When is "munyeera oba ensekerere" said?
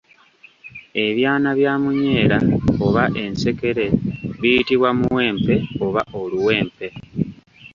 1.81-3.97